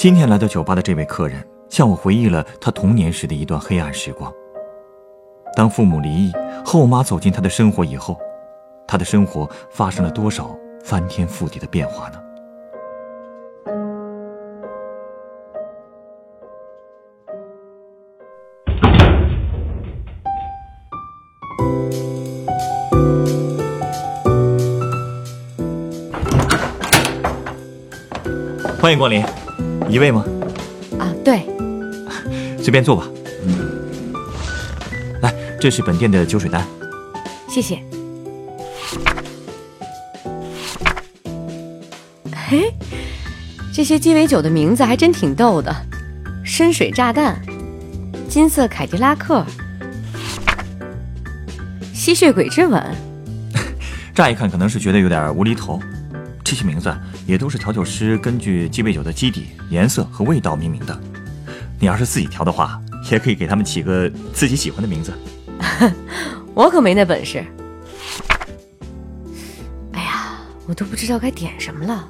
[0.00, 4.32] 今天来到酒吧的这位客人，向我回忆了他童年时的一段黑暗时光。
[5.54, 6.32] 当父母离异，
[6.64, 8.16] 后妈走进他的生活以后，
[8.88, 12.18] 他的生活发生了多少翻天覆地的变化呢？
[28.80, 29.22] 欢迎光临。
[29.90, 30.24] 一位吗？
[30.98, 31.42] 啊，对，
[32.62, 33.08] 随便坐吧。
[35.20, 36.64] 来，这是本店的酒水单。
[37.48, 37.82] 谢谢。
[42.48, 42.72] 嘿，
[43.74, 45.74] 这些鸡尾酒的名字还真挺逗的：
[46.44, 47.40] 深水炸弹、
[48.28, 49.44] 金色凯迪拉克、
[51.92, 52.82] 吸血鬼之吻。
[54.14, 55.80] 乍一看可能是觉得有点无厘头。
[56.44, 56.92] 这些名字
[57.30, 61.00] 也都是调酒师根据鸡尾酒的基底、颜色和味道命名的。
[61.78, 65.12] 你要是自己调的话，也可以给他们起个自己喜欢的名字。
[66.54, 67.44] 我可没那本事。
[69.92, 72.04] 哎呀，我都不知道该点什么了。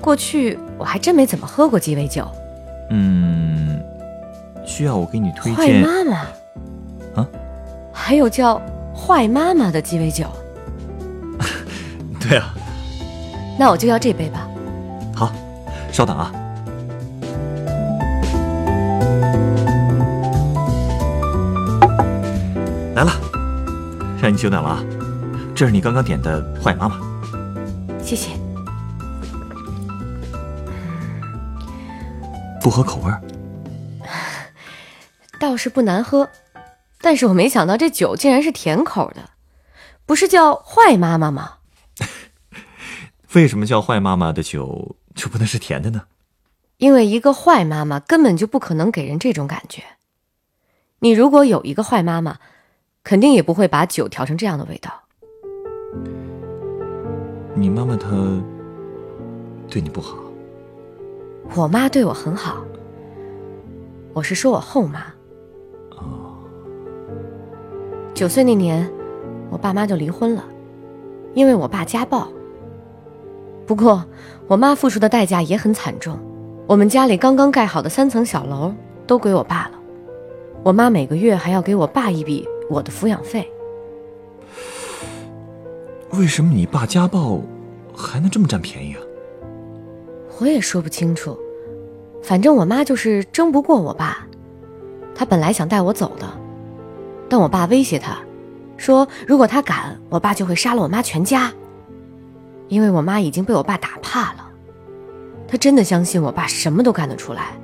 [0.00, 2.24] 过去我还真没怎么喝过鸡尾酒。
[2.90, 3.82] 嗯，
[4.64, 5.56] 需要我给你推荐？
[5.56, 6.16] 坏妈妈。
[7.20, 7.28] 啊？
[7.92, 8.62] 还有叫
[8.94, 10.26] 坏妈妈的鸡尾酒？
[12.22, 12.54] 对啊。
[13.58, 14.48] 那我就要这杯吧。
[15.14, 15.32] 好，
[15.92, 16.30] 稍等啊。
[22.94, 23.12] 来了，
[24.22, 24.84] 让你久等了啊。
[25.54, 27.00] 这是你刚刚点的坏妈妈。
[28.00, 28.30] 谢谢。
[32.60, 33.20] 不合口味儿？
[35.40, 36.28] 倒是不难喝，
[37.00, 39.30] 但是我没想到这酒竟然是甜口的。
[40.06, 41.57] 不是叫坏妈妈吗？
[43.34, 46.02] 为什么叫坏妈妈的酒就不能是甜的呢？
[46.78, 49.82] 因为一个坏妈妈根本就不可能给人这种感觉。
[51.00, 52.38] 你如果有一个坏妈妈，
[53.04, 55.02] 肯定也不会把酒调成这样的味道。
[57.54, 58.08] 你妈妈她
[59.68, 60.16] 对你不好？
[61.54, 62.64] 我妈对我很好。
[64.14, 65.00] 我是说我后妈。
[65.90, 66.38] 哦。
[68.14, 68.90] 九岁那年，
[69.50, 70.44] 我爸妈就离婚了，
[71.34, 72.28] 因为我爸家暴。
[73.68, 74.02] 不过，
[74.46, 76.18] 我妈付出的代价也很惨重。
[76.66, 78.74] 我们家里刚刚盖好的三层小楼
[79.06, 79.72] 都归我爸了，
[80.62, 83.46] 我妈每个月还要给我爸一笔我的抚养费。
[86.12, 87.42] 为什么你爸家暴
[87.94, 89.00] 还能这么占便宜啊？
[90.40, 91.38] 我也说不清楚，
[92.22, 94.26] 反正我妈就是争不过我爸。
[95.14, 96.26] 她本来想带我走的，
[97.28, 98.16] 但我爸威胁她，
[98.78, 101.52] 说如果她敢，我爸就会杀了我妈全家。
[102.68, 104.50] 因为我妈已经被我爸打怕了，
[105.46, 107.58] 她真的相信我爸什么都干得出来，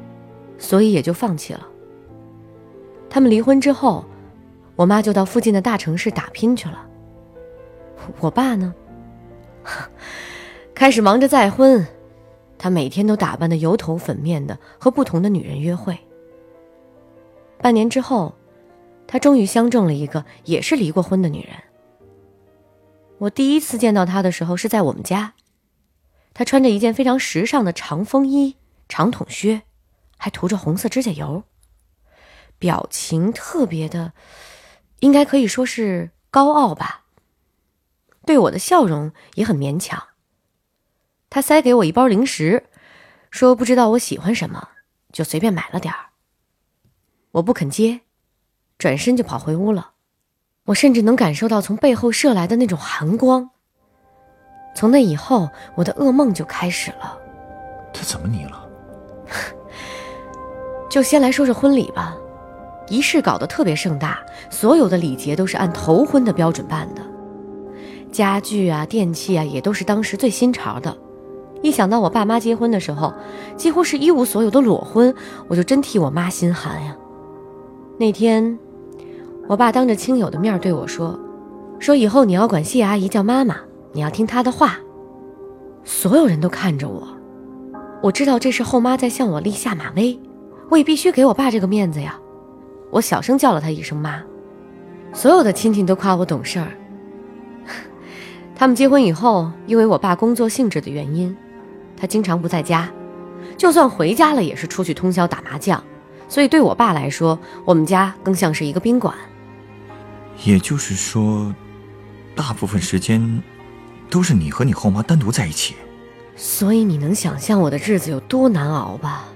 [0.59, 1.67] 所以也就放弃了。
[3.09, 4.05] 他们离婚之后，
[4.77, 6.85] 我妈就到附近的大城市打拼去了。
[8.21, 8.75] 我爸呢，
[10.75, 11.87] 开始忙着再婚，
[12.59, 15.97] 他每天都打扮的油头粉面的，和不同的女人约会。
[17.59, 18.35] 半年之后，
[19.07, 21.53] 他终于相中了一个也是离过婚的女人。
[23.19, 25.35] 我第一次见到他的时候是在我们家，
[26.35, 28.57] 他穿着一件非常时尚的长风衣、
[28.89, 29.63] 长筒靴，
[30.19, 31.45] 还涂着红色指甲油，
[32.59, 34.13] 表情特别的，
[35.01, 37.05] 应该可以说是高傲吧。
[38.27, 40.09] 对我的笑容也很勉强。
[41.31, 42.67] 他塞给我一包零食，
[43.31, 44.69] 说不知道我喜欢什么，
[45.13, 46.11] 就随便买了点儿。
[47.33, 48.03] 我不肯接，
[48.77, 49.94] 转身就跑回屋了。
[50.66, 53.50] 我甚至能感受到从背后射来的那种寒光。
[54.75, 57.19] 从那以后，我的噩梦就开始了。
[57.93, 58.66] 他怎么你了？
[60.88, 62.16] 就先来说说婚礼吧，
[62.88, 64.19] 仪式搞得特别盛大，
[64.50, 67.02] 所有的礼节都是按头婚的标准办的，
[68.11, 70.96] 家具啊、电器啊也都是当时最新潮的。
[71.62, 73.12] 一想到我爸妈结婚的时候，
[73.56, 75.14] 几乎是一无所有的裸婚，
[75.46, 76.96] 我就真替我妈心寒呀。
[77.99, 78.58] 那天。
[79.46, 81.19] 我爸当着亲友的面对我说
[81.79, 83.56] ：“说以后你要管谢阿姨叫妈妈，
[83.93, 84.79] 你要听她的话。”
[85.85, 87.06] 所有人都看着我，
[88.02, 90.19] 我知道这是后妈在向我立下马威，
[90.70, 92.19] 我也必须给我爸这个面子呀。
[92.91, 94.23] 我小声叫了他一声妈。
[95.12, 96.69] 所有的亲戚都夸我懂事儿。
[98.56, 101.37] 他们结婚以后，因为我爸工作性质的原因，
[101.97, 102.88] 他经常不在家，
[103.58, 105.85] 就算回家了，也是出去通宵打麻将。
[106.29, 109.14] 所以对我爸来说，我们家更像是一个宾馆。
[110.43, 111.55] 也就是说，
[112.35, 113.43] 大部分时间
[114.11, 115.75] 都是你和你后妈单独在一起。
[116.37, 119.27] 所以你能想象我的日子有多难熬吧？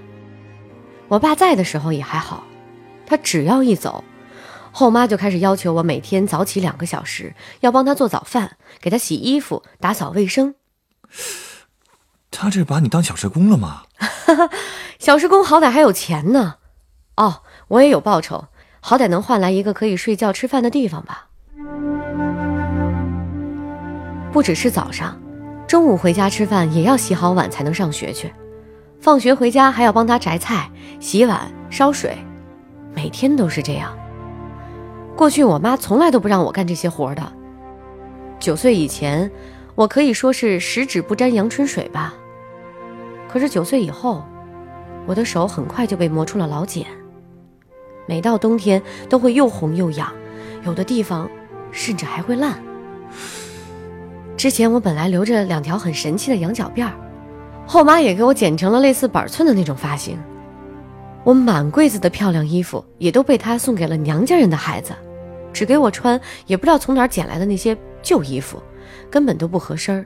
[1.07, 2.43] 我爸在的时候也还好，
[3.05, 4.03] 他只要一走。
[4.71, 10.53] 后妈就开始要求我每天早起两个小时，要帮他做早饭，给他洗衣服、打扫卫生。
[12.29, 13.83] 他这把你当小时工了吗？
[14.99, 16.57] 小时工好歹还有钱呢。
[17.15, 18.49] 哦，我也有报酬，
[18.81, 21.27] 好歹能换来一个可以睡觉吃饭的地方吧。
[24.31, 25.19] 不只是早上，
[25.67, 28.31] 中午回家吃饭也要洗好碗才能上学去。
[29.01, 32.17] 放学回家还要帮他摘菜、洗碗、烧水，
[32.93, 33.97] 每天都是这样。
[35.15, 37.33] 过去我妈从来都不让我干这些活的。
[38.39, 39.29] 九岁以前，
[39.75, 42.13] 我可以说是十指不沾阳春水吧。
[43.27, 44.23] 可是九岁以后，
[45.05, 46.85] 我的手很快就被磨出了老茧。
[48.09, 50.11] 每到冬天都会又红又痒，
[50.65, 51.29] 有的地方
[51.71, 52.59] 甚至还会烂。
[54.35, 56.93] 之前我本来留着两条很神奇的羊角辫儿，
[57.67, 60.17] 后妈也给我剪成了类似板寸的那种发型。
[61.23, 64.91] 我满柜子的漂亮衣服也都被她送给了娘家人的孩子。
[65.53, 68.59] 只给我穿，也不知道从哪儿捡来的那些旧衣服，
[69.11, 70.03] 根本都不合身儿。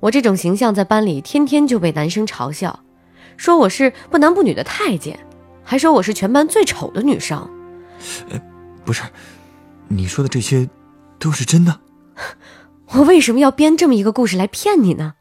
[0.00, 2.80] 我这种形象在班里天天就被男生嘲笑，
[3.38, 5.18] 说我是不男不女的太监，
[5.70, 7.38] 还说我是全班最丑的女生。
[8.28, 8.42] 呃，
[8.84, 9.04] 不是，
[9.86, 10.68] 你说的这些
[11.20, 11.78] 都是真的？
[12.90, 15.14] 我为什么要编这么一个故事来骗你呢？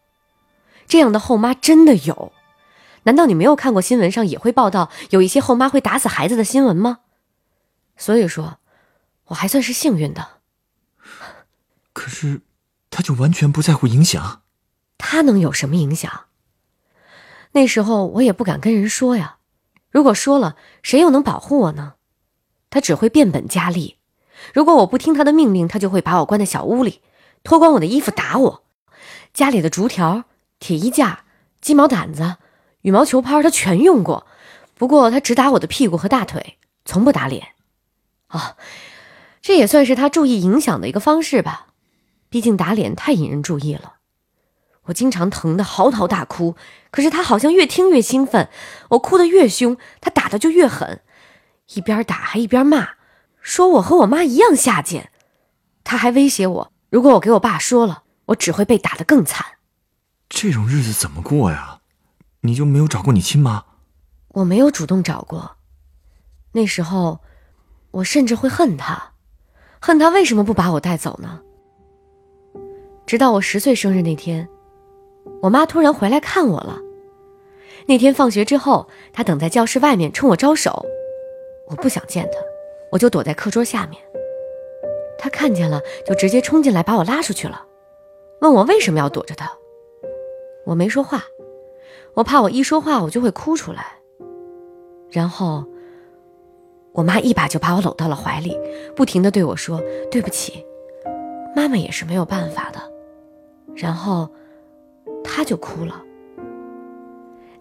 [0.87, 2.33] 这样的后妈真的有？
[3.03, 7.01] 难道你没有看过新闻上也会报道有一些后妈会打死孩子的新闻吗？
[7.95, 8.57] 所以说。
[9.25, 10.27] 我还算是幸运的，
[11.93, 12.41] 可是，
[12.89, 14.41] 他就完全不在乎影响？
[14.97, 16.21] 他能有什么影响？
[17.51, 19.37] 那时候我也不敢跟人说呀，
[19.91, 21.94] 如果说了，谁又能保护我呢？
[22.69, 23.97] 他只会变本加厉，
[24.53, 27.01] 如果我不听他的命令，他就会把我关在小屋里，
[27.44, 28.63] 脱光我的衣服打我。
[29.33, 30.25] 家里的竹条、
[30.59, 31.24] 铁衣架、
[31.62, 32.38] 鸡毛掸子、
[32.81, 34.27] 羽毛球拍，他全用过，
[34.75, 37.50] 不过他只打我的屁股和大腿，从不打脸。
[38.27, 38.56] 啊。
[39.42, 41.68] 这也算是他注意影响的一个方式吧，
[42.30, 43.94] 毕竟打脸太引人注意了。
[44.89, 46.56] 我经常疼得嚎啕大哭，
[46.91, 48.50] 可是他好像越听越兴奋。
[48.89, 51.01] 我哭得越凶，他打的就越狠，
[51.75, 52.89] 一边打还一边骂，
[53.39, 55.12] 说我和我妈一样下贱。
[55.83, 59.45] 他还威胁我，如果我给我爸说了，我只会被打得更惨。
[60.27, 61.80] 这种日子怎么过呀？
[62.42, 63.65] 你就没有找过你亲妈？
[64.30, 65.57] 我没有主动找过，
[66.53, 67.19] 那时候
[67.92, 69.12] 我甚至会恨他。
[69.80, 71.42] 恨他为什么不把我带走呢？
[73.06, 74.47] 直到我十岁生日那天，
[75.41, 76.79] 我妈突然回来看我了。
[77.85, 80.85] 那天放学之后，她等在教室外面冲我招手，
[81.67, 82.39] 我不想见她，
[82.91, 84.01] 我就躲在课桌下面。
[85.17, 87.65] 她看见了，就直接冲进来把我拉出去了，
[88.41, 89.51] 问我为什么要躲着她。
[90.65, 91.23] 我没说话，
[92.13, 93.85] 我怕我一说话我就会哭出来。
[95.09, 95.63] 然后。
[96.92, 98.59] 我妈一把就把我搂到了怀里，
[98.95, 99.80] 不停的对我说
[100.11, 100.65] ：“对不起，
[101.56, 102.80] 妈妈也是没有办法的。”
[103.75, 104.27] 然后，
[105.39, 106.03] 她就哭了。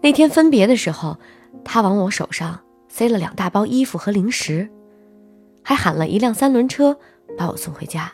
[0.01, 1.17] 那天分别的时候，
[1.63, 2.59] 他往我手上
[2.89, 4.69] 塞了两大包衣服和零食，
[5.63, 6.99] 还喊了一辆三轮车
[7.37, 8.11] 把我送回家。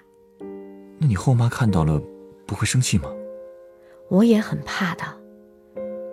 [1.00, 2.00] 那你后妈看到了
[2.45, 3.10] 不会生气吗？
[4.10, 5.03] 我也很怕的，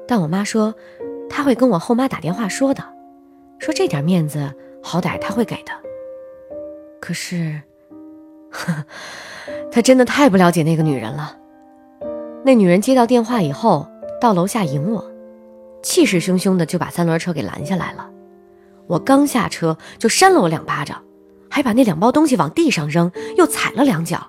[0.09, 0.75] 但我妈说，
[1.29, 2.83] 她会跟我后妈打电话说的，
[3.59, 4.51] 说这点面子。
[4.83, 5.73] 好歹她会给的，
[7.03, 7.61] 可是，
[9.71, 11.37] 他真的太不了解那个女人了。
[12.45, 13.87] 那女人接到电话以后，
[14.21, 15.05] 到楼下迎我，
[15.83, 18.11] 气势汹汹的就把三轮车给拦下来了。
[18.89, 21.03] 我刚下车就扇了我两巴掌，
[21.49, 24.27] 还把那两包东西往地上扔，又踩了两脚，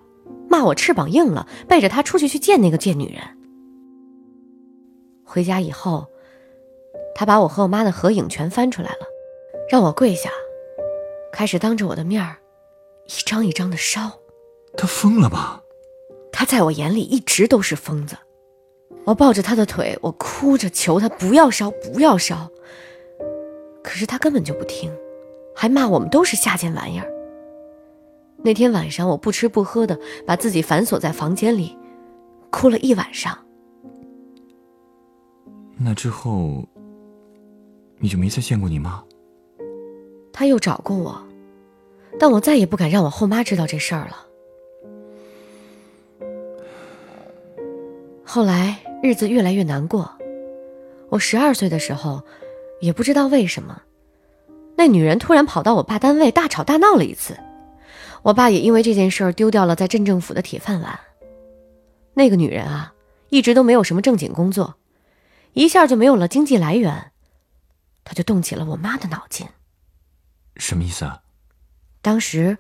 [0.48, 3.22] 骂我翅膀硬了，背着他出去去见那个贱女人。
[5.26, 6.06] 回家以后，
[7.16, 9.08] 他把我和我妈的合影全翻出来了，
[9.72, 10.30] 让我跪下。
[11.32, 12.38] 开始当着我的面儿，
[13.08, 14.12] 一张一张的烧。
[14.78, 15.63] 他疯了吧？
[16.44, 18.18] 他在我眼里一直都是疯子。
[19.06, 22.50] 我抱着他的腿，我哭着求他不要烧，不要烧。
[23.82, 24.94] 可是他根本就不听，
[25.56, 27.10] 还骂我们都是下贱玩意儿。
[28.40, 29.98] 那天晚上，我不吃不喝的
[30.28, 31.78] 把自己反锁在房间里，
[32.50, 33.38] 哭了一晚上。
[35.78, 36.62] 那之后，
[38.00, 39.02] 你就没再见过你妈？
[40.34, 41.26] 他又找过我，
[42.20, 44.28] 但我再也不敢让我后妈知道这事儿了。
[48.34, 50.12] 后来日子越来越难过。
[51.10, 52.24] 我十二岁的时候，
[52.82, 53.80] 也不知道为什么，
[54.76, 57.38] 那女人突然跑到我爸单位大吵大闹了一次。
[58.24, 61.00] 我爸也因为这件事儿丢掉了在镇政府的铁饭碗。
[62.16, 62.96] 那个女人啊，
[63.30, 64.78] 一直都没有什么正经工作，
[65.54, 67.12] 一下就没有了经济来源，
[68.04, 69.46] 她就动起了我妈的脑筋。
[70.58, 71.22] 什么意思啊？
[72.02, 72.58] 当时，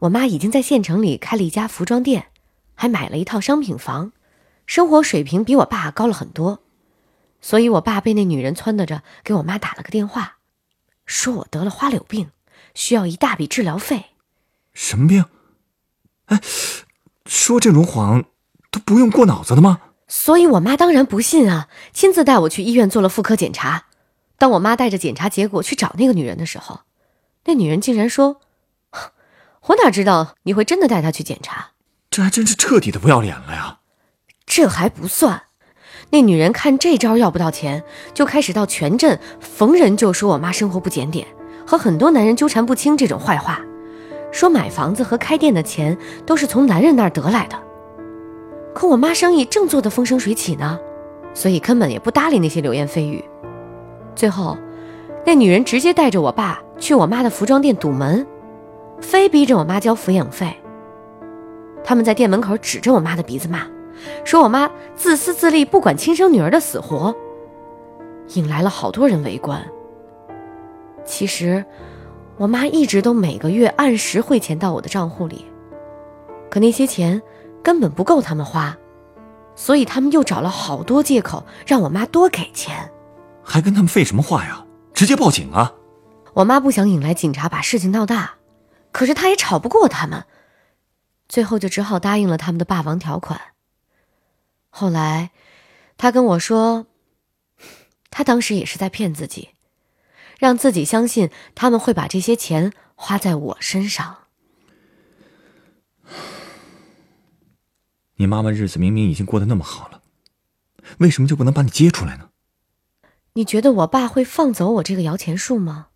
[0.00, 2.26] 我妈已经在县城里开了一家服装店，
[2.74, 4.10] 还买了一套商品房，
[4.74, 6.62] 生活水平比我爸高了很多。
[7.42, 10.38] 所以，我爸被那女人撺掇着给我妈打了个电话，
[11.04, 12.30] 说我得了花柳病，
[12.72, 14.06] 需要一大笔治疗费。
[14.72, 15.26] 什么病？
[16.24, 16.40] 哎，
[17.26, 18.24] 说这种谎
[18.70, 19.78] 都不用过脑子的吗？
[20.08, 23.88] 所以我妈当然不信啊，亲自带我去医院做了妇科检查。
[24.38, 26.80] 当我妈带着检查结果去找那个女人的时候，
[27.44, 28.40] 那女人竟然说
[29.68, 31.72] ：“我哪知道你会真的带她去检查？”
[32.08, 33.80] 这还真是彻底的不要脸了呀！
[34.54, 35.44] 这还不算，
[36.10, 37.82] 那女人看这招要不到钱，
[38.12, 41.26] 就开始到全镇逢人就说我妈生活不检点，
[41.66, 43.60] 和很多男人纠缠不清这种坏话。
[44.30, 47.58] 说买房子和开店的钱都是从男人那儿得来的，
[48.74, 50.78] 可我妈生意正做得风生水起呢，
[51.32, 53.24] 所以根本也不搭理那些流言蜚语。
[54.14, 54.58] 最后，
[55.24, 58.26] 那女人直接带着我爸去我妈的服装店堵门，
[59.00, 60.54] 非逼着我妈交抚养费。
[61.82, 63.60] 他们在店门口指着我妈的鼻子骂，
[64.24, 67.14] 说我妈自私自利，不管亲生女儿的死活，
[68.34, 69.64] 引来了好多人围观。
[71.04, 71.64] 其实。
[72.38, 75.44] 我妈一直都每个月按时汇钱到我的账户里，
[76.50, 77.20] 可那些钱
[77.62, 78.76] 根本不够他们花，
[79.54, 82.90] 所以他们又找了好多借口让我妈多给钱，
[83.44, 84.64] 还跟他们废什么话呀？
[84.94, 85.74] 直接报警啊！
[86.32, 88.32] 我妈不想引来警察把事情闹大，
[88.90, 90.24] 可是她也吵不过他们，
[91.28, 93.38] 最后就只好答应了他们的霸王条款。
[94.74, 95.30] 后来，
[95.98, 96.86] 他跟我说，
[98.10, 99.50] 他当时也是在骗自己。
[100.38, 104.24] 让自己相信他们会把这些钱花在我身上。
[108.16, 110.02] 你妈妈日子明明已经过得那么好了，
[110.98, 112.30] 为什么就不能把你接出来呢？
[113.34, 115.90] 你觉得我爸会放走我这个摇钱树吗？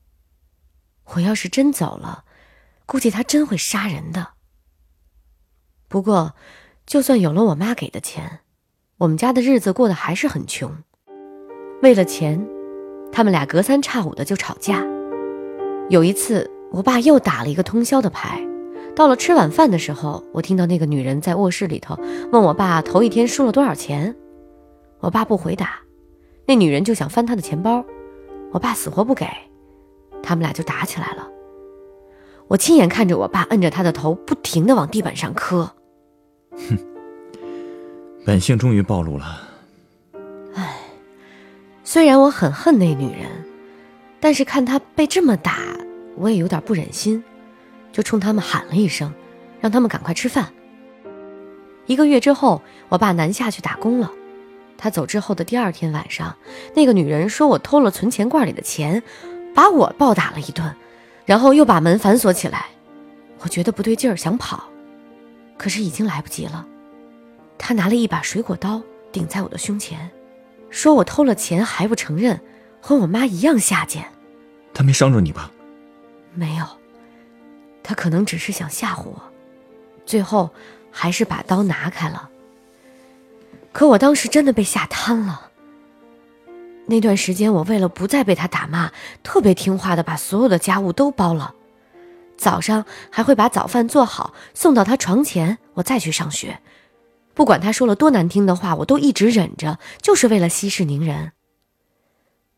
[1.14, 2.24] 我要是真走了，
[2.84, 4.34] 估计他真会杀人的。
[5.88, 6.36] 不过，
[6.86, 8.42] 就算有了我妈给的钱，
[8.98, 10.70] 我们家的日子过得还是很穷。
[11.82, 12.46] 为了钱。
[13.12, 14.84] 他们俩隔三差五的就吵架。
[15.88, 18.46] 有一次，我爸又打了一个通宵的牌。
[18.94, 21.98] 到了吃晚饭的时候，我听到那个女人在卧室里头
[22.30, 24.14] 问我爸头一天输了多少钱。
[25.00, 25.80] 我爸不回答，
[26.46, 27.82] 那女人就想翻他的钱包，
[28.52, 29.26] 我爸死活不给，
[30.22, 31.26] 他们俩就打起来了。
[32.48, 35.70] 我亲眼看着我爸摁着他的头，不停的往地板上磕。
[36.52, 36.76] 哼，
[38.26, 39.40] 本性终于暴露了。
[40.56, 40.76] 唉
[41.84, 43.30] 虽然我很恨那女人，
[44.18, 45.58] 但是看她被这么打，
[46.16, 47.22] 我也有点不忍心，
[47.92, 49.14] 就冲他们喊了一声，
[49.60, 50.52] 让他们赶快吃饭。
[51.86, 54.10] 一个月之后，我爸南下去打工了。
[54.76, 56.36] 他走之后的第二天晚上，
[56.74, 59.00] 那个女人说我偷了存钱罐里的钱，
[59.54, 60.74] 把我暴打了一顿，
[61.24, 62.66] 然后又把门反锁起来。
[63.38, 64.64] 我觉得不对劲儿，想跑，
[65.56, 66.66] 可是已经来不及了。
[67.58, 70.10] 他拿了一把水果刀顶在我的胸前。
[70.68, 72.40] 说我偷了钱还不承认，
[72.80, 74.04] 和我妈一样下贱。
[74.74, 75.50] 他没伤着你吧？
[76.34, 76.66] 没有，
[77.82, 79.22] 他可能只是想吓唬我，
[80.04, 80.50] 最后
[80.90, 82.28] 还是把刀拿开了。
[83.72, 85.50] 可我当时真的被吓瘫了。
[86.86, 91.54] 那段时间，我为了不再被他打骂，特别听话的把所有的家务都包了，
[92.36, 96.60] 早上还会把早饭做好送到他床前，我再去上学。
[97.36, 101.32] 不管他说了多难听的话，我都一直忍着，就是为了息事宁人。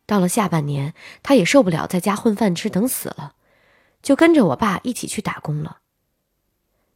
[0.07, 0.95] 到了下半年，
[1.25, 3.35] 他也受不了在家混饭吃等死了，
[4.03, 5.79] 就跟着我爸一起去打工了。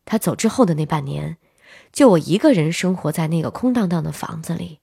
[0.04, 1.38] 他走之后的那半年，
[1.92, 4.78] 就我一个人生活在那个空荡荡的房子里，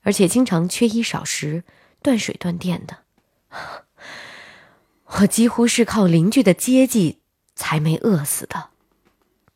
[0.00, 1.64] 而且经常缺衣少食、
[2.02, 3.00] 断水断电的。
[5.20, 7.20] 我几乎是靠邻居的接济
[7.54, 8.70] 才没饿死的。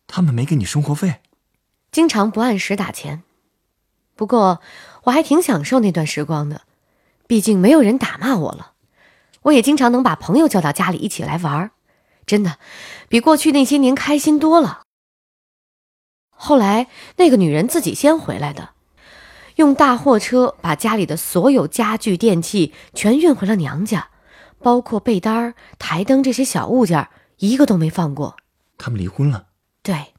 [0.07, 1.21] 他们没给你生活费？
[1.93, 3.23] 经常不按时打钱，
[4.17, 4.61] 不过
[5.05, 6.63] 我还挺享受那段时光的，
[7.27, 8.73] 毕竟没有人打骂我了。
[9.43, 11.71] 我也经常能把朋友叫到家里一起来玩儿，
[12.25, 12.59] 真的
[13.09, 14.83] 比过去那些年开心多了。
[16.31, 18.71] 后来那个女人自己先回来的，
[19.57, 24.09] 用大货车把家里的所有家具电器全运回了娘家，
[24.61, 28.37] 包括被单、台灯这些小物件，一个都没放过。
[28.79, 29.49] 他们离婚了。
[29.83, 30.12] 对，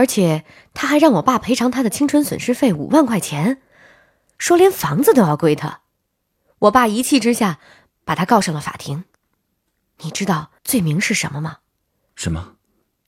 [0.00, 3.60] 而且他还让我爸赔偿他的青春损失费五万块钱，
[4.38, 5.80] 说连房子都要归他。
[6.58, 7.58] 我爸一气之下
[8.06, 9.04] 把他告上了法庭。
[9.98, 11.58] 你知道罪名是什么吗？
[12.16, 12.54] 什么？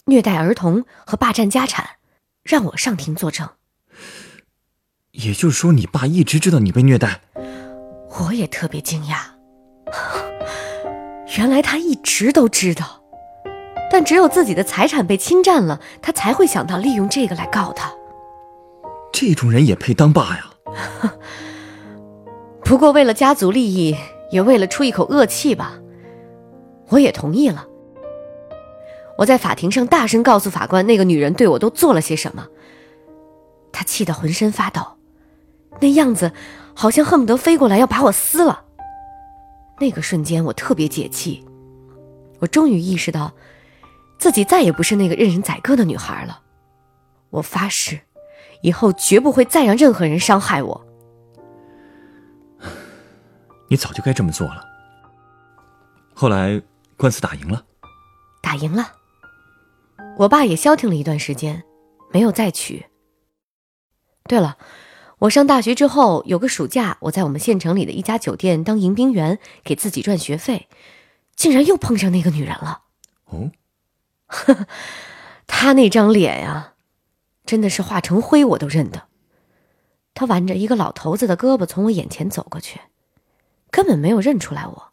[0.04, 1.96] 虐待儿童和霸占家产，
[2.42, 3.48] 让我上庭作证。
[5.12, 7.22] 也就是说，你爸一直知道你被虐待。
[8.20, 9.16] 我也特别惊讶，
[11.38, 13.01] 原来他一直都知道，
[13.92, 17.92] 但只有自己的财产被侵占了，他才会想到利用这个来告他。
[19.12, 20.50] 这种人也配当爸呀？
[22.64, 23.94] 不过为了家族利益，
[24.30, 25.74] 也为了出一口恶气吧，
[26.88, 27.66] 我也同意了。
[29.18, 32.46] 我在法庭上大声告诉法官，那个女人对我都做了些什么。
[33.72, 34.80] 他气得浑身发抖，
[35.80, 36.32] 那样子
[36.72, 38.64] 好像恨不得飞过来要把我撕了。
[39.78, 41.44] 那个瞬间，我特别解气，
[42.38, 43.32] 我终于意识到，
[44.22, 46.42] 自己再也不是那个任人宰割的女孩了。
[47.30, 47.98] 我发誓，
[48.60, 50.86] 以后绝不会再让任何人伤害我。
[53.68, 54.64] 你早就该这么做了。
[56.14, 56.62] 后来
[56.96, 57.64] 官司打赢了，
[58.40, 58.92] 打赢了。
[60.18, 61.64] 我爸也消停了一段时间，
[62.12, 62.86] 没有再娶。
[64.28, 64.56] 对了，
[65.18, 70.68] 我上大学之后有个暑假，我在我们县城里的一家酒店当迎宾员，给自己赚学费，
[71.34, 72.82] 竟然又碰上那个女人了。
[73.24, 73.50] 哦，
[74.32, 74.66] 呵
[75.46, 76.72] 他那张脸呀，
[77.44, 79.08] 真的是化成灰我都认得。
[80.14, 82.80] 他挽着一个老头子的胳膊从我眼前走过去。
[83.70, 84.92] 根本没有认出来我，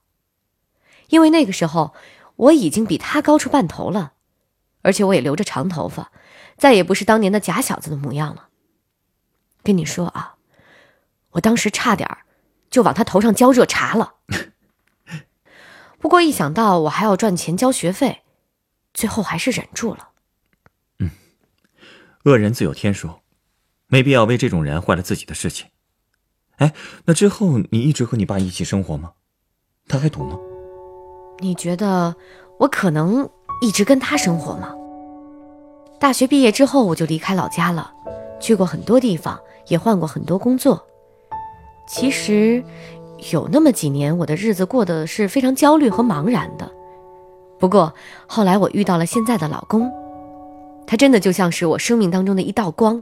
[1.07, 1.93] 因为那个时候
[2.37, 4.13] 我已经比他高出半头了，
[4.81, 6.11] 而且我也留着长头发，
[6.57, 8.47] 再也不是当年的假小子的模样了。
[9.63, 10.35] 跟你说啊，
[11.31, 12.09] 我当时差点
[12.69, 14.15] 就往他头上浇热茶了。
[15.99, 18.23] 不过一想到我还要赚钱交学费，
[18.99, 20.09] 最后还是忍住了。
[20.99, 21.09] 嗯，
[22.25, 23.09] 恶人自有天数，
[23.87, 25.67] 没必要为这种人坏了自己的事情。
[26.57, 26.73] 哎，
[27.05, 29.13] 那之后你一直和你爸一起生活吗？
[29.87, 30.37] 他还懂吗？
[31.39, 32.13] 你觉得
[32.59, 33.29] 我可能
[33.61, 34.75] 一直跟他生活吗？
[35.97, 37.93] 大学毕业之后我就离开老家了，
[38.41, 40.85] 去过很多地方，也换过很多工作。
[41.87, 42.61] 其实
[43.31, 46.69] 有那么几年，我的日子过得是非常焦虑和茫然的。
[47.59, 47.93] 不过
[48.25, 49.91] 后来我遇到了现在的老公，
[50.87, 53.01] 他真的就像是我生命当中的一道光。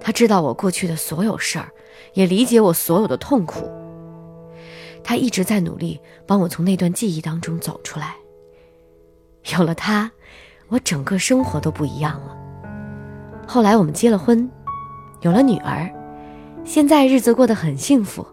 [0.00, 1.68] 他知道我过去的所有事儿，
[2.12, 3.70] 也理解我所有的痛苦。
[5.02, 8.16] 他一直在努力帮我从那段记忆当中走出来。
[9.56, 10.10] 有了他，
[10.68, 12.36] 我整个生活都不一样了。
[13.46, 14.50] 后来我们结了婚，
[15.20, 15.88] 有了女儿，
[16.64, 18.26] 现在日子过得很幸福。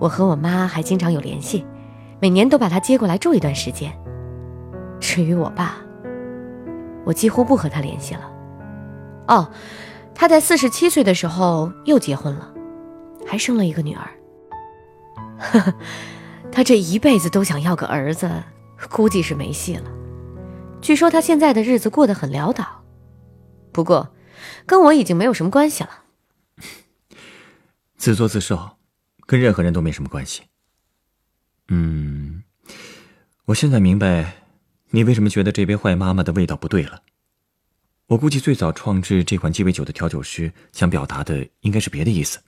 [0.00, 1.64] 我和我妈还经常有联系，
[2.24, 3.92] 每年都把他接过来住一段时间。
[4.98, 5.76] 至于我爸，
[7.04, 8.32] 我几乎不和他联系了。
[9.28, 9.50] 哦。
[10.14, 12.54] 他在四十七岁的时候又结婚了，
[13.26, 14.08] 还生了一个女儿。
[15.38, 15.74] 呵呵，
[16.50, 18.42] 他这一辈子都想要个儿子，
[18.88, 19.84] 估计是没戏了。
[20.80, 22.64] 据说他现在的日子过得很潦倒，
[23.70, 24.14] 不过
[24.64, 25.90] 跟我已经没有什么关系了。
[27.98, 28.78] 自作自受，
[29.26, 30.44] 跟任何人都没什么关系。
[31.68, 32.42] 嗯，
[33.46, 34.42] 我现在明白
[34.90, 37.02] 你为什么觉得这杯坏妈妈的味道不对了。
[38.08, 42.38] 我估计最早创制这款鸡尾酒的调酒师想表达的应该是别的意思。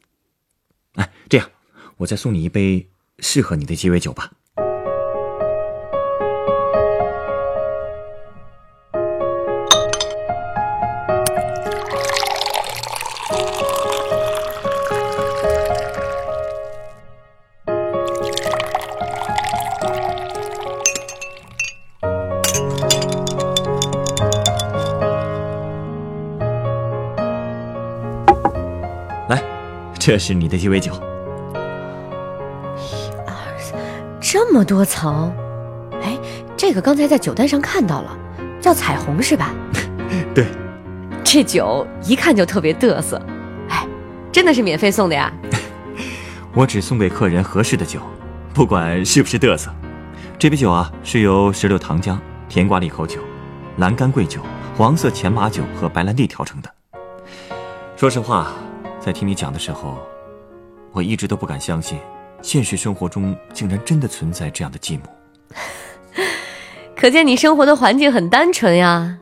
[0.96, 1.50] 哎，这样，
[1.96, 2.86] 我再送你一杯
[3.20, 4.32] 适合你的鸡尾酒吧。
[30.06, 30.92] 这是你的鸡尾酒。
[32.76, 33.76] 一二三，
[34.20, 35.34] 这么多层。
[36.00, 36.16] 哎，
[36.56, 38.16] 这个刚才在酒单上看到了，
[38.60, 39.52] 叫彩虹是吧？
[40.32, 40.46] 对。
[41.24, 43.20] 这酒一看就特别嘚瑟。
[43.68, 43.84] 哎，
[44.30, 45.32] 真的是免费送的呀？
[46.54, 47.98] 我只送给客人合适的酒，
[48.54, 49.72] 不管是不是嘚瑟。
[50.38, 52.16] 这杯酒啊，是由石榴糖浆、
[52.48, 53.18] 甜瓜利口酒、
[53.78, 54.40] 蓝干桂酒、
[54.76, 56.70] 黄色前马酒和白兰地调成的。
[57.96, 58.52] 说实话。
[59.06, 59.96] 在听你讲的时候，
[60.90, 61.96] 我一直都不敢相信，
[62.42, 65.04] 现实生活中竟然真的存在这样的继母。
[66.96, 69.16] 可见你生活的环境很单纯呀，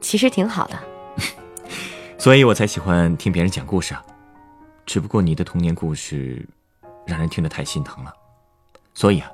[0.00, 0.76] 其实挺好的。
[2.18, 4.04] 所以我才喜欢听别人讲故事啊。
[4.84, 6.44] 只不过你的童年故事，
[7.06, 8.12] 让人听得太心疼了。
[8.94, 9.30] 所以啊，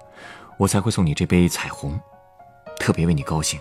[0.59, 1.98] 我才会送你这杯彩虹，
[2.78, 3.59] 特别为你高兴，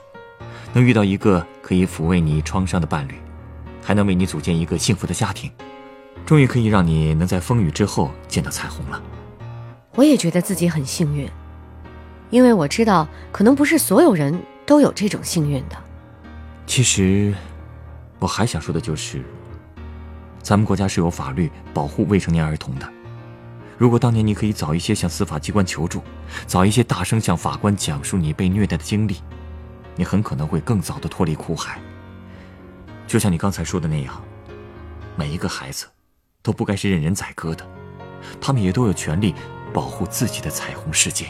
[0.74, 3.14] 能遇到一个可以抚慰你创伤的伴侣，
[3.82, 5.50] 还能为你组建一个幸福的家庭，
[6.26, 9.02] 终于可以让你能在风雨之后见到彩虹了。
[9.94, 11.30] 我也觉得自己很幸运，
[12.32, 15.78] 因为我知道，可能不是所有人都有这种幸运的。
[16.66, 17.34] 其实，
[18.20, 19.24] 我还想说的就是，
[20.42, 22.92] 咱们国家是有法律保护未成年儿童的。
[23.78, 26.02] 如果当年你可以早一些向司法机关求助，
[26.48, 29.18] 早一些大声向法官讲述你被虐待的经历，
[29.96, 31.80] 你很可能会更早的脱离苦海。
[33.06, 34.22] 就像你刚才说的那样，
[35.16, 35.86] 每一个孩子
[36.46, 37.66] 都不该是任人宰割的，
[38.40, 39.34] 他们也都有权利
[39.74, 41.26] 保护自己的彩虹世界。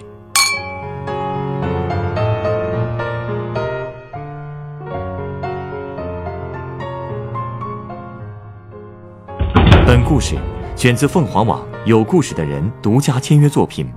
[9.86, 10.36] 本故事
[10.76, 13.86] 选自凤凰网有故事的人独家签约作品《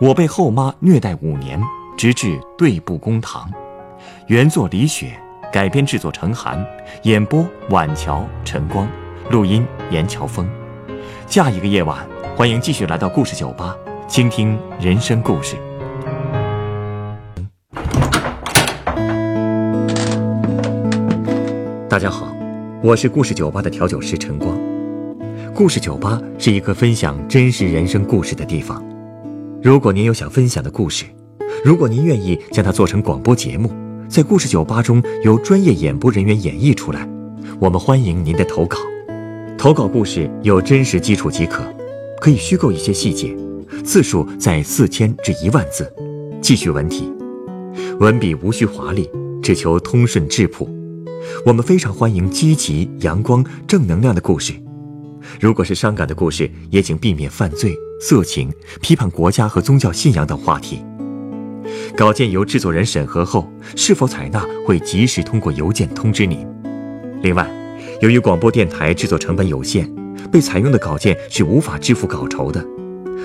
[0.00, 1.62] 我被后妈虐待五年，
[1.96, 3.48] 直至对簿公堂》，
[4.26, 5.16] 原作李雪，
[5.52, 6.66] 改编制作陈寒，
[7.04, 8.88] 演播晚桥晨光，
[9.30, 10.48] 录音严乔峰。
[11.26, 15.56] 下一个夜晚，欢迎继续来到故事酒吧，倾听人生故事。
[21.88, 22.32] 大家好，
[22.82, 24.56] 我是故事酒吧的调酒师陈光。
[25.54, 28.84] 故事酒吧是一个分享真实人生故事的地方。
[29.62, 31.04] 如果您有想分享的故事，
[31.64, 33.72] 如果您愿意将它做成广播节目，
[34.08, 37.08] 在故事酒吧中由专业演播人员演绎出来，
[37.58, 38.76] 我们欢迎您的投稿。
[39.58, 41.64] 投稿故事有真实基础即可，
[42.20, 43.34] 可以虚构一些细节，
[43.82, 45.90] 字数在四千至一万字，
[46.42, 47.10] 记叙文体，
[47.98, 49.10] 文笔无需华丽，
[49.42, 50.68] 只求通顺质朴。
[51.44, 54.52] 我们非常欢迎积极、阳光、正能量的故事。
[55.40, 60.84] 如果是伤感的故事，也请避免犯罪、色情、批判国家和宗教信仰等话题。
[61.96, 66.46] 稿件由制作人审核后，是否采纳会及时通过邮件通知您。
[67.22, 67.50] 另外，
[68.00, 69.90] 由于广播电台制作成本有限，
[70.30, 72.64] 被采用的稿件是无法支付稿酬的。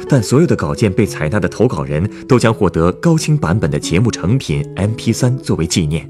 [0.07, 6.09] 但所有的稿件被采纳的投稿人都将获得高清版本的节目成品 MP3 作为纪念。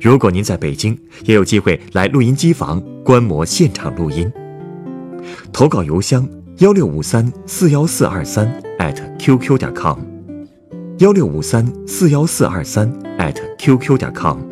[0.00, 4.30] 如果您在北京，也有机会来录音机房观摩现场录音。
[5.52, 8.62] 投稿邮箱：幺六五三四幺四二三
[9.18, 9.98] @QQ 点 com，
[10.98, 12.92] 幺六五三四幺四二三
[13.58, 14.51] @QQ 点 com。